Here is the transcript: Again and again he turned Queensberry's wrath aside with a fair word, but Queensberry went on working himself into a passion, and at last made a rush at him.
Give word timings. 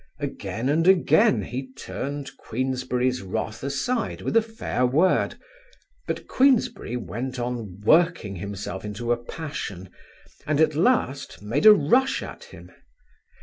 Again 0.17 0.67
and 0.67 0.87
again 0.87 1.43
he 1.43 1.71
turned 1.73 2.35
Queensberry's 2.37 3.21
wrath 3.21 3.61
aside 3.61 4.21
with 4.23 4.35
a 4.35 4.41
fair 4.41 4.83
word, 4.83 5.35
but 6.07 6.25
Queensberry 6.27 6.97
went 6.97 7.37
on 7.37 7.81
working 7.85 8.37
himself 8.37 8.83
into 8.83 9.11
a 9.11 9.23
passion, 9.23 9.91
and 10.47 10.59
at 10.59 10.73
last 10.73 11.43
made 11.43 11.67
a 11.67 11.73
rush 11.75 12.23
at 12.23 12.45
him. 12.45 12.71